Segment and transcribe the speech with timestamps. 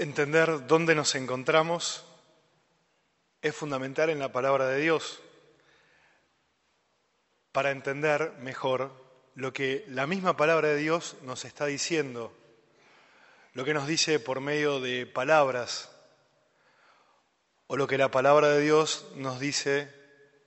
[0.00, 2.06] Entender dónde nos encontramos
[3.42, 5.20] es fundamental en la palabra de Dios
[7.52, 8.92] para entender mejor
[9.34, 12.34] lo que la misma palabra de Dios nos está diciendo,
[13.52, 15.90] lo que nos dice por medio de palabras,
[17.66, 19.92] o lo que la palabra de Dios nos dice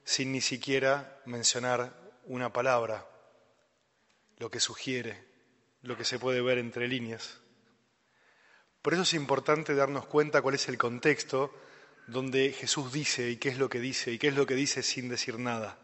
[0.04, 1.94] sin ni siquiera mencionar
[2.24, 3.06] una palabra,
[4.40, 5.24] lo que sugiere,
[5.84, 7.38] lo que se puede ver entre líneas.
[8.84, 11.56] Por eso es importante darnos cuenta cuál es el contexto
[12.06, 14.84] donde Jesús dice y qué es lo que dice y qué es lo que dice
[14.84, 15.78] sin decir nada.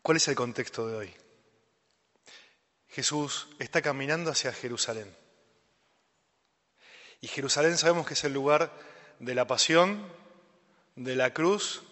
[0.00, 1.14] ¿Cuál es el contexto de hoy?
[2.88, 5.14] Jesús está caminando hacia Jerusalén.
[7.20, 8.72] Y Jerusalén sabemos que es el lugar
[9.18, 10.10] de la pasión,
[10.96, 11.82] de la cruz,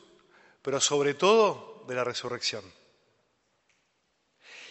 [0.63, 2.65] pero sobre todo de la resurrección.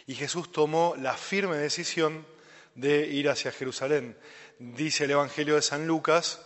[0.07, 2.30] Y Jesús tomó la firme decisión
[2.75, 4.17] de ir hacia Jerusalén.
[4.59, 6.41] Dice el Evangelio de San Lucas,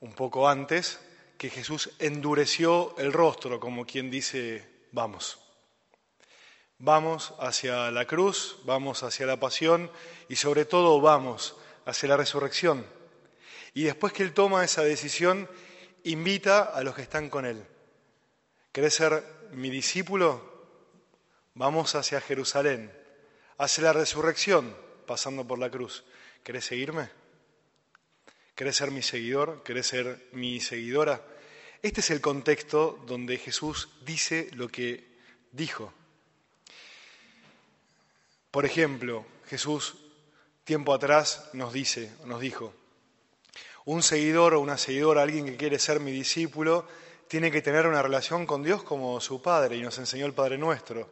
[0.00, 1.00] un poco antes,
[1.38, 5.38] que Jesús endureció el rostro, como quien dice, vamos.
[6.78, 9.90] Vamos hacia la cruz, vamos hacia la pasión
[10.28, 12.86] y sobre todo vamos hacia la resurrección.
[13.72, 15.48] Y después que Él toma esa decisión,
[16.04, 17.64] invita a los que están con Él.
[18.72, 20.52] ¿Querés ser mi discípulo?
[21.54, 22.92] Vamos hacia Jerusalén,
[23.58, 24.76] hacia la resurrección,
[25.06, 26.04] pasando por la cruz.
[26.42, 27.08] ¿Querés seguirme?
[28.54, 29.62] ¿Querés ser mi seguidor?
[29.62, 31.22] ¿Querés ser mi seguidora?
[31.82, 35.06] Este es el contexto donde Jesús dice lo que
[35.52, 35.92] dijo.
[38.50, 39.96] Por ejemplo, Jesús
[40.64, 42.72] tiempo atrás nos dice, nos dijo,
[43.84, 46.86] un seguidor o una seguidora, alguien que quiere ser mi discípulo,
[47.28, 50.56] tiene que tener una relación con Dios como su Padre, y nos enseñó el Padre
[50.56, 51.10] nuestro,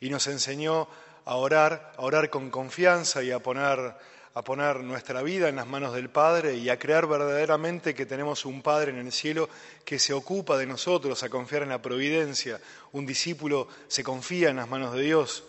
[0.00, 0.88] y nos enseñó
[1.24, 3.94] a orar, a orar con confianza y a poner,
[4.34, 8.44] a poner nuestra vida en las manos del Padre y a creer verdaderamente que tenemos
[8.44, 9.48] un Padre en el cielo
[9.84, 12.60] que se ocupa de nosotros, a confiar en la providencia.
[12.92, 15.44] Un discípulo se confía en las manos de Dios.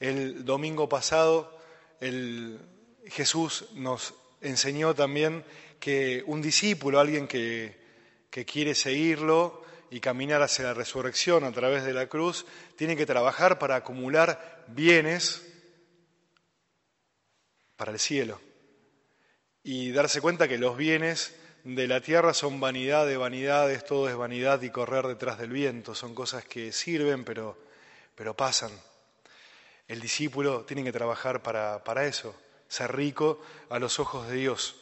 [0.00, 1.58] El domingo pasado
[2.00, 2.58] el
[3.06, 5.44] Jesús nos enseñó también
[5.80, 7.76] que un discípulo, alguien que,
[8.30, 13.06] que quiere seguirlo, y caminar hacia la resurrección a través de la cruz, tiene que
[13.06, 15.42] trabajar para acumular bienes
[17.76, 18.40] para el cielo
[19.62, 21.34] y darse cuenta que los bienes
[21.64, 25.94] de la tierra son vanidad de vanidades, todo es vanidad y correr detrás del viento,
[25.94, 27.58] son cosas que sirven pero,
[28.14, 28.70] pero pasan.
[29.86, 32.34] El discípulo tiene que trabajar para, para eso,
[32.66, 34.76] ser rico a los ojos de Dios.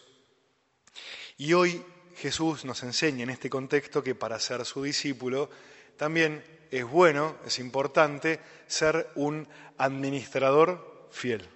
[1.37, 1.85] Y hoy
[2.17, 5.51] Jesús nos enseña en este contexto que para ser su discípulo
[5.97, 9.47] también es bueno, es importante ser un
[9.79, 11.49] administrador fiel.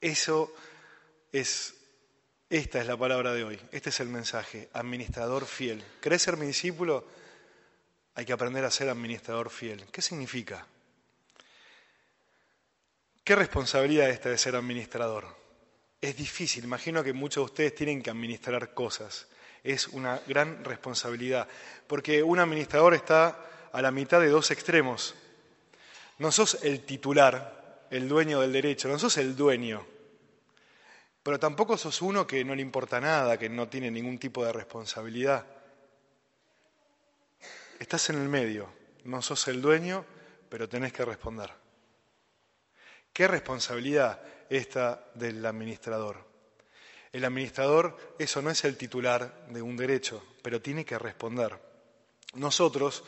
[0.00, 0.52] Eso
[1.32, 1.74] es,
[2.50, 5.84] esta es la palabra de hoy, este es el mensaje, administrador fiel.
[6.00, 7.06] ¿Querés ser mi discípulo?
[8.14, 9.86] Hay que aprender a ser administrador fiel.
[9.90, 10.66] ¿Qué significa?
[13.24, 15.41] ¿Qué responsabilidad esta de ser administrador?
[16.02, 19.28] Es difícil, imagino que muchos de ustedes tienen que administrar cosas.
[19.62, 21.46] Es una gran responsabilidad,
[21.86, 23.38] porque un administrador está
[23.72, 25.14] a la mitad de dos extremos.
[26.18, 29.86] No sos el titular, el dueño del derecho, no sos el dueño,
[31.22, 34.52] pero tampoco sos uno que no le importa nada, que no tiene ningún tipo de
[34.52, 35.46] responsabilidad.
[37.78, 38.68] Estás en el medio,
[39.04, 40.04] no sos el dueño,
[40.48, 41.61] pero tenés que responder.
[43.12, 44.20] ¿Qué responsabilidad
[44.52, 46.24] esta del administrador.
[47.10, 51.58] El administrador, eso no es el titular de un derecho, pero tiene que responder.
[52.34, 53.04] Nosotros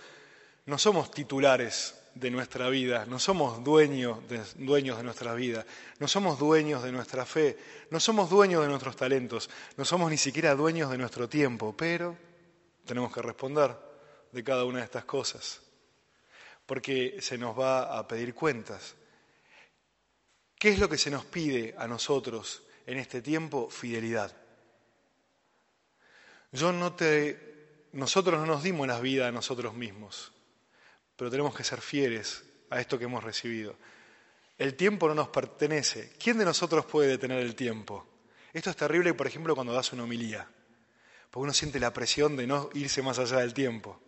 [0.67, 5.67] no somos titulares de nuestra vida, no somos dueños de, dueños de nuestra vida,
[5.99, 7.59] no somos dueños de nuestra fe,
[7.91, 12.17] no somos dueños de nuestros talentos, no somos ni siquiera dueños de nuestro tiempo, pero
[12.85, 13.77] tenemos que responder
[14.31, 15.61] de cada una de estas cosas,
[16.67, 18.95] porque se nos va a pedir cuentas.
[20.65, 23.69] ¿Qué es lo que se nos pide a nosotros en este tiempo?
[23.69, 24.35] Fidelidad.
[26.53, 30.33] Yo no te, nosotros no nos dimos la vida a nosotros mismos,
[31.17, 33.77] pero tenemos que ser fieles a esto que hemos recibido.
[34.57, 36.15] El tiempo no nos pertenece.
[36.19, 38.09] ¿Quién de nosotros puede detener el tiempo?
[38.55, 40.49] Esto es terrible, por ejemplo, cuando das una homilía,
[41.31, 44.01] porque uno siente la presión de no irse más allá del tiempo.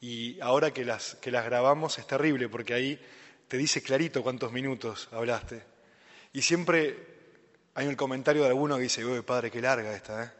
[0.00, 3.00] Y ahora que las, que las grabamos es terrible, porque ahí
[3.46, 5.75] te dice clarito cuántos minutos hablaste.
[6.36, 6.98] Y siempre
[7.72, 10.30] hay un comentario de alguno que dice, uy, padre, qué larga esta, ¿eh?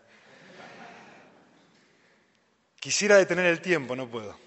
[2.79, 4.39] Quisiera detener el tiempo, no puedo.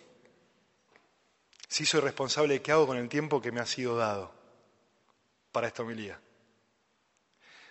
[1.67, 4.31] Si soy responsable, ¿qué hago con el tiempo que me ha sido dado
[5.51, 6.21] para esta homilía?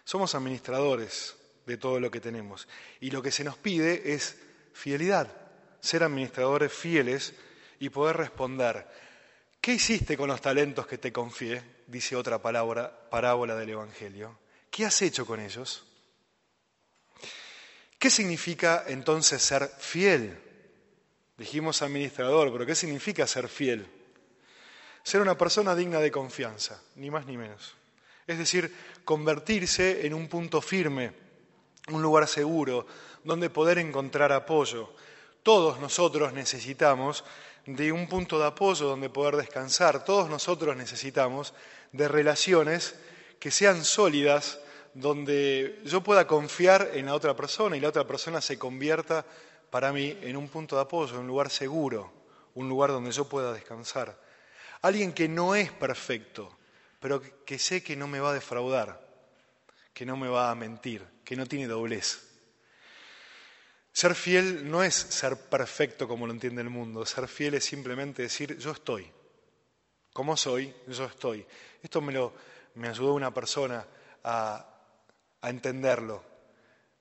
[0.02, 2.66] Somos administradores de todo lo que tenemos.
[2.98, 4.40] Y lo que se nos pide es
[4.72, 5.32] fidelidad,
[5.78, 7.32] ser administradores fieles
[7.78, 8.88] y poder responder,
[9.60, 11.77] ¿qué hiciste con los talentos que te confié?
[11.88, 14.38] Dice otra parábola del Evangelio.
[14.70, 15.84] ¿Qué has hecho con ellos?
[17.98, 20.38] ¿Qué significa entonces ser fiel?
[21.38, 23.86] Dijimos administrador, pero ¿qué significa ser fiel?
[25.02, 27.74] Ser una persona digna de confianza, ni más ni menos.
[28.26, 28.70] Es decir,
[29.04, 31.12] convertirse en un punto firme,
[31.88, 32.86] un lugar seguro,
[33.24, 34.92] donde poder encontrar apoyo.
[35.42, 37.24] Todos nosotros necesitamos
[37.66, 40.04] de un punto de apoyo donde poder descansar.
[40.04, 41.54] Todos nosotros necesitamos
[41.92, 42.94] de relaciones
[43.38, 44.60] que sean sólidas,
[44.94, 49.24] donde yo pueda confiar en la otra persona y la otra persona se convierta
[49.70, 52.12] para mí en un punto de apoyo, un lugar seguro,
[52.54, 54.18] un lugar donde yo pueda descansar.
[54.82, 56.56] Alguien que no es perfecto,
[57.00, 59.06] pero que sé que no me va a defraudar,
[59.92, 62.27] que no me va a mentir, que no tiene doblez.
[63.92, 68.22] Ser fiel no es ser perfecto como lo entiende el mundo, ser fiel es simplemente
[68.22, 69.10] decir yo estoy,
[70.12, 71.44] como soy, yo estoy.
[71.82, 72.32] Esto me, lo,
[72.74, 73.84] me ayudó una persona
[74.24, 74.64] a,
[75.42, 76.22] entenderlo.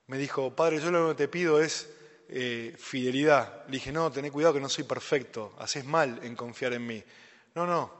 [0.08, 1.90] Me dijo, Padre, yo lo que te pido es
[2.30, 3.66] eh, fidelidad.
[3.66, 7.04] Le dije, no, tené cuidado que no soy perfecto, haces mal en confiar en mí.
[7.56, 7.92] No, no.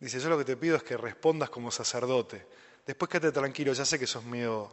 [0.00, 2.46] Dice, yo lo que te pido es que respondas como sacerdote.
[2.86, 4.72] Después quédate tranquilo, ya sé que sos mío.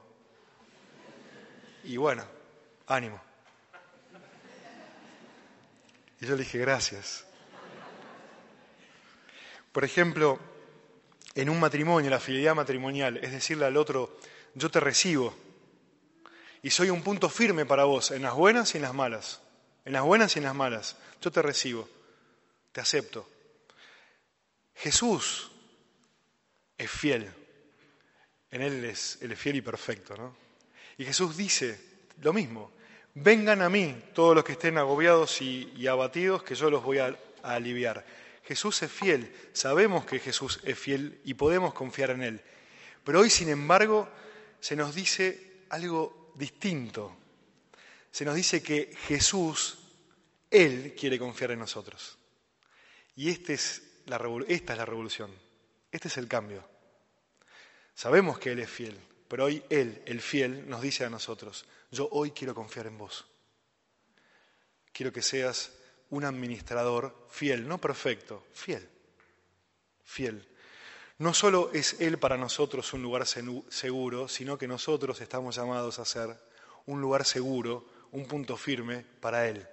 [1.83, 2.23] Y bueno,
[2.89, 3.21] ánimo.
[6.19, 7.25] Y yo le dije, gracias.
[9.71, 10.39] Por ejemplo,
[11.35, 14.17] en un matrimonio, la fidelidad matrimonial, es decirle al otro,
[14.55, 15.33] yo te recibo
[16.61, 19.41] y soy un punto firme para vos, en las buenas y en las malas,
[19.85, 21.87] en las buenas y en las malas, yo te recibo,
[22.71, 23.29] te acepto.
[24.75, 25.51] Jesús
[26.77, 27.31] es fiel,
[28.51, 30.35] en Él es, Él es fiel y perfecto, ¿no?
[30.97, 31.79] Y Jesús dice
[32.21, 32.71] lo mismo,
[33.15, 37.17] vengan a mí todos los que estén agobiados y, abatidos, que yo los voy a
[37.43, 38.05] aliviar.
[38.43, 42.41] Jesús es fiel, sabemos que Jesús es fiel y podemos confiar en Él.
[43.03, 44.09] Pero hoy, sin embargo,
[44.59, 47.15] se nos dice algo distinto.
[48.11, 49.77] Se nos dice que Jesús,
[50.49, 52.17] Él quiere confiar en nosotros.
[53.15, 55.31] Y este esta es la revolución,
[55.91, 56.67] este es el cambio.
[57.93, 58.97] Sabemos que Él es fiel,
[59.29, 63.25] pero hoy Él, el fiel, nos dice a nosotros, yo hoy quiero confiar en vos.
[64.91, 65.71] Quiero que seas
[66.09, 68.89] un administrador fiel, no perfecto, fiel,
[70.03, 70.47] fiel.
[71.19, 76.05] No solo es Él para nosotros un lugar seguro, sino que nosotros estamos llamados a
[76.05, 76.35] ser
[76.87, 79.67] un lugar seguro, un punto firme para Él.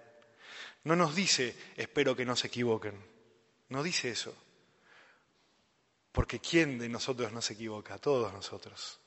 [0.85, 2.95] No nos dice, espero que no se equivoquen,
[3.71, 4.37] no dice eso.
[6.13, 7.97] Porque ¿quién de nosotros no se equivoca?
[7.99, 9.01] Todos nosotros.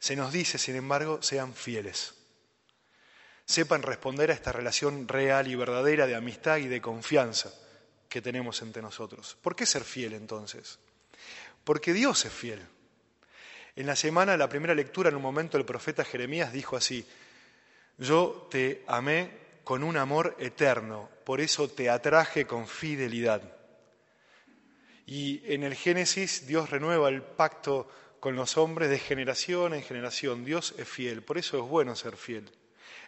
[0.00, 2.14] Se nos dice, sin embargo, sean fieles
[3.50, 7.52] sepan responder a esta relación real y verdadera de amistad y de confianza
[8.08, 9.36] que tenemos entre nosotros.
[9.42, 10.78] ¿Por qué ser fiel entonces?
[11.64, 12.60] Porque Dios es fiel.
[13.74, 17.04] En la semana, la primera lectura, en un momento el profeta Jeremías dijo así,
[17.98, 19.30] yo te amé
[19.64, 23.42] con un amor eterno, por eso te atraje con fidelidad.
[25.06, 30.44] Y en el Génesis Dios renueva el pacto con los hombres de generación en generación.
[30.44, 32.50] Dios es fiel, por eso es bueno ser fiel.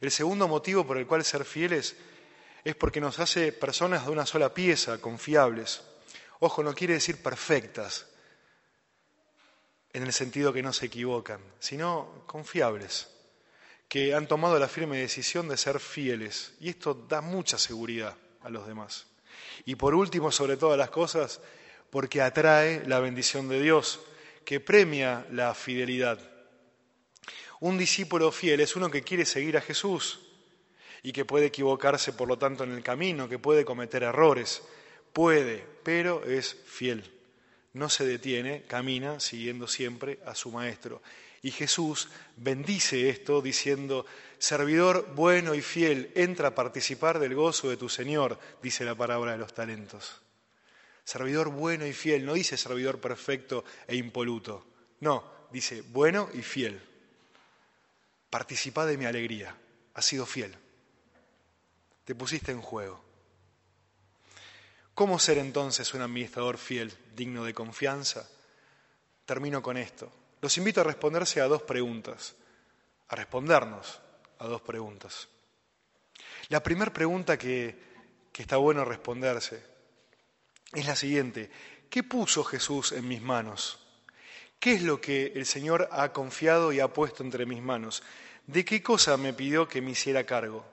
[0.00, 1.96] El segundo motivo por el cual ser fieles
[2.64, 5.82] es porque nos hace personas de una sola pieza, confiables.
[6.40, 8.06] Ojo, no quiere decir perfectas,
[9.92, 13.08] en el sentido que no se equivocan, sino confiables,
[13.88, 16.54] que han tomado la firme decisión de ser fieles.
[16.60, 19.06] Y esto da mucha seguridad a los demás.
[19.66, 21.40] Y por último, sobre todas las cosas,
[21.90, 24.00] porque atrae la bendición de Dios,
[24.44, 26.18] que premia la fidelidad.
[27.60, 30.20] Un discípulo fiel es uno que quiere seguir a Jesús
[31.02, 34.62] y que puede equivocarse, por lo tanto, en el camino, que puede cometer errores.
[35.12, 37.10] Puede, pero es fiel.
[37.72, 41.02] No se detiene, camina siguiendo siempre a su Maestro.
[41.42, 44.06] Y Jesús bendice esto diciendo,
[44.38, 49.32] servidor bueno y fiel, entra a participar del gozo de tu Señor, dice la palabra
[49.32, 50.20] de los talentos.
[51.04, 54.66] Servidor bueno y fiel, no dice servidor perfecto e impoluto,
[55.00, 56.80] no, dice bueno y fiel.
[58.30, 59.54] Participa de mi alegría.
[59.94, 60.56] Has sido fiel.
[62.04, 63.04] Te pusiste en juego.
[64.94, 68.28] ¿Cómo ser entonces un administrador fiel, digno de confianza?
[69.26, 70.10] Termino con esto.
[70.40, 72.34] Los invito a responderse a dos preguntas,
[73.08, 74.00] a respondernos
[74.38, 75.28] a dos preguntas.
[76.48, 77.76] La primera pregunta que,
[78.32, 79.71] que está bueno responderse
[80.74, 81.50] es la siguiente.
[81.90, 83.78] ¿Qué puso Jesús en mis manos?
[84.58, 88.02] ¿Qué es lo que el Señor ha confiado y ha puesto entre mis manos?
[88.46, 90.64] ¿De qué cosa me pidió que me hiciera cargo?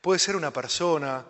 [0.00, 1.26] Puede ser una persona,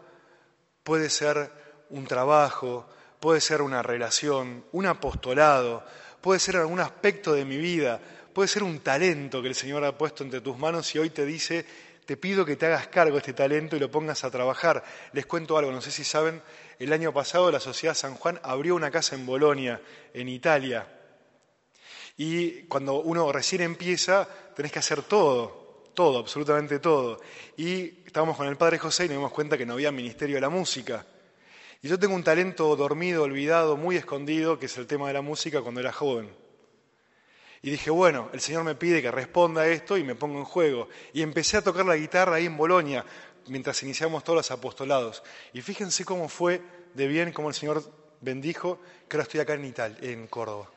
[0.82, 1.50] puede ser
[1.90, 5.85] un trabajo, puede ser una relación, un apostolado,
[6.20, 8.00] puede ser algún aspecto de mi vida,
[8.32, 11.25] puede ser un talento que el Señor ha puesto entre tus manos y hoy te
[11.25, 11.66] dice,
[12.06, 14.82] te pido que te hagas cargo de este talento y lo pongas a trabajar.
[15.12, 16.42] Les cuento algo, no sé si saben,
[16.84, 19.80] el año pasado la Sociedad San Juan abrió una casa en Bolonia,
[20.12, 20.88] en Italia,
[22.16, 27.18] y cuando uno recién empieza, tenés que hacer todo, todo, absolutamente todo.
[27.56, 30.42] Y estábamos con el padre José y nos dimos cuenta que no había ministerio de
[30.42, 31.06] la música.
[31.80, 35.22] Y yo tengo un talento dormido, olvidado, muy escondido, que es el tema de la
[35.22, 36.28] música cuando era joven.
[37.62, 40.44] Y dije, bueno, el Señor me pide que responda a esto y me pongo en
[40.44, 40.88] juego.
[41.14, 43.04] Y empecé a tocar la guitarra ahí en Bolonia,
[43.47, 45.23] mientras iniciamos todos los apostolados.
[45.52, 46.62] Y fíjense cómo fue
[46.94, 47.82] de bien, cómo el Señor
[48.20, 50.70] bendijo, que ahora estoy acá en Italia, en Córdoba.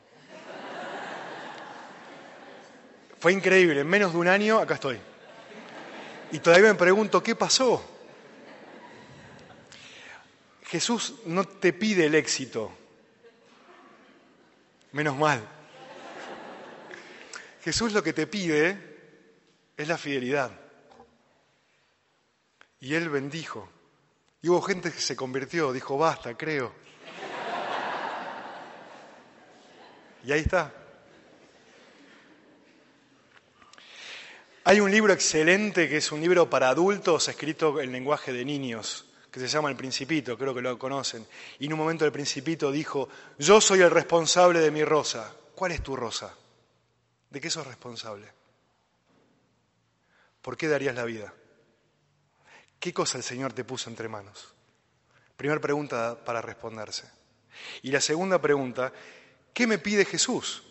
[3.20, 5.00] Fue increíble, en menos de un año acá estoy.
[6.32, 7.82] Y todavía me pregunto, ¿qué pasó?
[10.64, 12.72] Jesús no te pide el éxito,
[14.92, 15.42] menos mal.
[17.64, 18.78] Jesús lo que te pide
[19.78, 20.63] es la fidelidad.
[22.84, 23.70] Y él bendijo.
[24.42, 26.74] Y hubo gente que se convirtió, dijo, basta, creo.
[30.26, 30.70] Y ahí está.
[34.66, 39.06] Hay un libro excelente que es un libro para adultos escrito en lenguaje de niños,
[39.32, 41.26] que se llama El Principito, creo que lo conocen.
[41.60, 43.08] Y en un momento el Principito dijo,
[43.40, 45.34] yo soy el responsable de mi rosa.
[45.56, 46.36] ¿Cuál es tu rosa?
[47.30, 48.28] ¿De qué sos responsable?
[50.42, 51.34] ¿Por qué darías la vida?
[52.84, 54.54] ¿Qué cosa el Señor te puso entre manos?
[55.38, 57.10] Primera pregunta para responderse.
[57.82, 58.92] Y la segunda pregunta,
[59.54, 60.64] ¿qué me pide Jesús?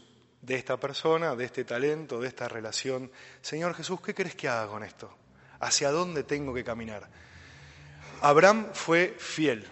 [0.43, 3.11] de esta persona, de este talento, de esta relación.
[3.41, 5.17] Señor Jesús, ¿qué crees que haga con esto?
[5.61, 7.09] ¿Hacia dónde tengo que caminar?
[8.21, 9.67] Abraham fue fiel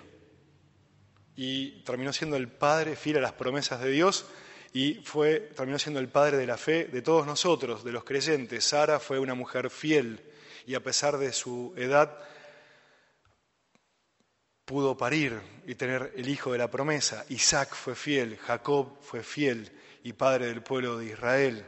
[1.36, 4.24] y terminó siendo el padre fiel a las promesas de Dios
[4.72, 8.64] y fue, terminó siendo el padre de la fe de todos nosotros, de los creyentes.
[8.64, 10.30] Sara fue una mujer fiel
[10.66, 12.18] y a pesar de su edad
[14.64, 17.24] pudo parir y tener el hijo de la promesa.
[17.28, 19.70] Isaac fue fiel, Jacob fue fiel
[20.04, 21.66] y padre del pueblo de Israel.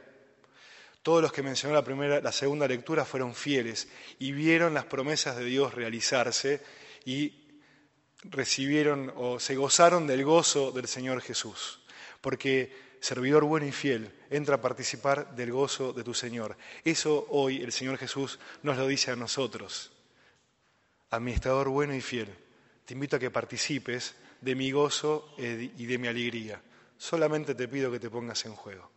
[1.02, 3.88] Todos los que mencionó la, primera, la segunda lectura fueron fieles
[4.20, 6.62] y vieron las promesas de Dios realizarse
[7.04, 7.60] y
[8.22, 11.80] recibieron o se gozaron del gozo del Señor Jesús.
[12.20, 16.56] Porque servidor bueno y fiel, entra a participar del gozo de tu Señor.
[16.84, 19.92] Eso hoy el Señor Jesús nos lo dice a nosotros.
[21.10, 22.28] Administrador bueno y fiel,
[22.86, 26.62] te invito a que participes de mi gozo y de mi alegría
[27.02, 28.88] solamente te pido que te pongas en juego.